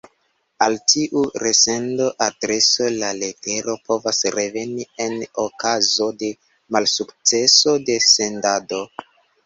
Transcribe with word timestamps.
Al 0.67 0.77
tiu 0.93 1.21
resendo-adreso 1.43 2.89
la 2.95 3.11
letero 3.19 3.77
povas 3.91 4.25
reveni 4.39 4.89
en 5.09 5.17
okazo 5.47 6.11
de 6.25 6.35
malsukceso 6.79 7.81
de 7.91 8.03
sendado. 8.13 8.87